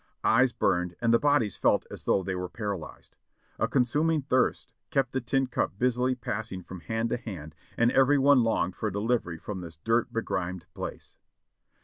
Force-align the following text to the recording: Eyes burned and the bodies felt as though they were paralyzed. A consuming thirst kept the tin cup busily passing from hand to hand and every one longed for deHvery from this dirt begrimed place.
Eyes 0.23 0.51
burned 0.51 0.95
and 0.99 1.13
the 1.13 1.19
bodies 1.19 1.57
felt 1.57 1.85
as 1.91 2.05
though 2.05 2.23
they 2.23 2.33
were 2.33 2.49
paralyzed. 2.49 3.15
A 3.59 3.67
consuming 3.67 4.23
thirst 4.23 4.73
kept 4.89 5.11
the 5.11 5.21
tin 5.21 5.45
cup 5.45 5.77
busily 5.77 6.15
passing 6.15 6.63
from 6.63 6.79
hand 6.79 7.11
to 7.11 7.17
hand 7.17 7.53
and 7.77 7.91
every 7.91 8.17
one 8.17 8.41
longed 8.41 8.75
for 8.75 8.89
deHvery 8.89 9.39
from 9.39 9.61
this 9.61 9.77
dirt 9.83 10.11
begrimed 10.11 10.65
place. 10.73 11.17